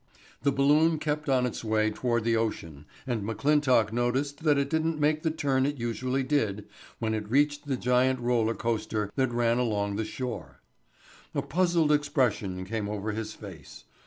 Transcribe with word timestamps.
The 0.41 0.51
balloon 0.51 0.97
kept 0.97 1.29
on 1.29 1.45
its 1.45 1.63
way 1.63 1.91
toward 1.91 2.23
the 2.23 2.35
ocean 2.35 2.85
and 3.05 3.21
McClintock 3.21 3.91
noticed 3.91 4.43
that 4.43 4.57
it 4.57 4.67
didn't 4.67 4.99
make 4.99 5.21
the 5.21 5.29
turn 5.29 5.63
it 5.63 5.77
usually 5.77 6.23
did 6.23 6.65
when 6.97 7.13
it 7.13 7.29
reached 7.29 7.67
the 7.67 7.77
giant 7.77 8.19
roller 8.19 8.55
coaster 8.55 9.11
that 9.15 9.31
ran 9.31 9.59
along 9.59 9.97
the 9.97 10.03
shore. 10.03 10.59
A 11.35 11.43
puzzled 11.43 11.91
expression 11.91 12.65
came 12.65 12.89
over 12.89 13.11
his 13.11 13.33
face. 13.35 13.83